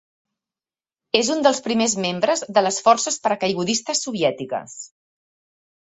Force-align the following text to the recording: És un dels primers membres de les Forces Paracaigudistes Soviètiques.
És 1.19 1.29
un 1.33 1.43
dels 1.47 1.59
primers 1.67 1.95
membres 2.07 2.43
de 2.59 2.65
les 2.69 2.81
Forces 2.87 3.21
Paracaigudistes 3.27 4.05
Soviètiques. 4.07 4.79